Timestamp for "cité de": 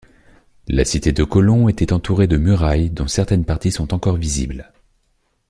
0.83-1.23